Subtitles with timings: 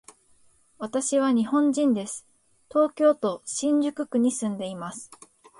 [0.79, 2.25] 私は日本人です。
[2.71, 5.11] 東京都新宿区に住んでいます。